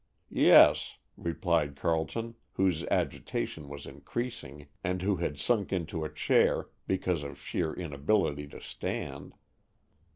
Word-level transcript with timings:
"Yes," 0.33 0.97
replied 1.15 1.75
Carleton, 1.75 2.33
whose 2.53 2.83
agitation 2.85 3.69
was 3.69 3.85
increasing, 3.85 4.65
and 4.83 5.03
who 5.03 5.17
had 5.17 5.37
sunk 5.37 5.71
into 5.71 6.03
a 6.03 6.11
chair 6.11 6.69
because 6.87 7.21
of 7.21 7.37
sheer 7.37 7.71
inability 7.75 8.47
to 8.47 8.59
stand. 8.59 9.35